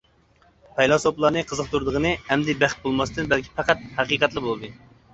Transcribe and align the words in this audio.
پەيلاسوپلارنى 0.79 1.43
قىزىقتۇرىدىغىنى 1.51 2.15
ئەمدى 2.23 2.57
بەخت 2.65 2.83
بولماستىن 2.89 3.33
بەلكى 3.37 3.57
پەقەت 3.61 3.89
ھەقىقەتلا 4.03 4.49
بولدى. 4.51 4.77